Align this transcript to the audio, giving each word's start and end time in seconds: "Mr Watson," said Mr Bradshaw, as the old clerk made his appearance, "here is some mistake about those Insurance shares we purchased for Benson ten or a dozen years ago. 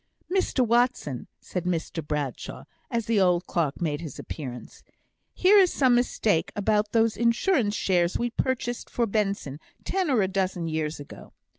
"Mr 0.35 0.65
Watson," 0.65 1.27
said 1.39 1.65
Mr 1.65 2.03
Bradshaw, 2.03 2.63
as 2.89 3.05
the 3.05 3.21
old 3.21 3.45
clerk 3.45 3.79
made 3.79 4.01
his 4.01 4.17
appearance, 4.17 4.81
"here 5.31 5.59
is 5.59 5.71
some 5.71 5.93
mistake 5.93 6.51
about 6.55 6.91
those 6.91 7.15
Insurance 7.15 7.75
shares 7.75 8.17
we 8.17 8.31
purchased 8.31 8.89
for 8.89 9.05
Benson 9.05 9.59
ten 9.83 10.09
or 10.09 10.23
a 10.23 10.27
dozen 10.27 10.67
years 10.67 10.99
ago. 10.99 11.33